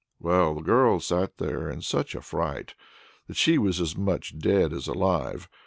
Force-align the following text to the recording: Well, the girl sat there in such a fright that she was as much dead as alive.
Well, 0.19 0.55
the 0.55 0.61
girl 0.63 0.99
sat 0.99 1.37
there 1.37 1.69
in 1.69 1.83
such 1.83 2.15
a 2.15 2.21
fright 2.21 2.73
that 3.27 3.35
she 3.37 3.59
was 3.59 3.79
as 3.79 3.95
much 3.95 4.39
dead 4.39 4.73
as 4.73 4.87
alive. 4.87 5.47